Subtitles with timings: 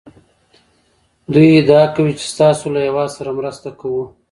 [1.31, 4.03] دوی ادعا کوي چې ستاسو له هېواد سره مرسته کوو